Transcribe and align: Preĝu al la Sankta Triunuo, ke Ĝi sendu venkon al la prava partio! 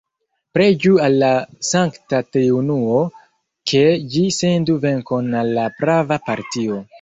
Preĝu 0.57 0.93
al 1.07 1.17
la 1.23 1.27
Sankta 1.71 2.21
Triunuo, 2.37 2.97
ke 3.73 3.83
Ĝi 4.15 4.25
sendu 4.39 4.79
venkon 4.87 5.31
al 5.43 5.53
la 5.61 5.69
prava 5.85 6.19
partio! 6.33 6.83